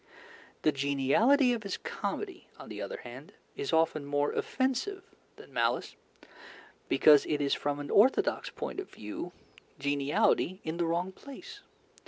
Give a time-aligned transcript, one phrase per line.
[0.63, 5.03] The geniality of his comedy, on the other hand, is often more offensive
[5.35, 5.95] than malice,
[6.89, 9.31] because it is from an orthodox point of view
[9.77, 11.61] geniality in the wrong place.